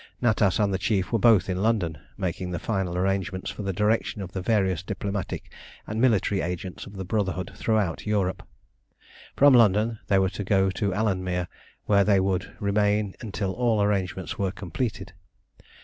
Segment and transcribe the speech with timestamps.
[0.19, 4.23] Natas and the Chief were both in London, making the final arrangements for the direction
[4.23, 5.51] of the various diplomatic
[5.85, 8.41] and military agents of the Brotherhood throughout Europe.
[9.35, 11.47] From London they were to go to Alanmere,
[11.85, 15.13] where they would remain until all arrangements were completed.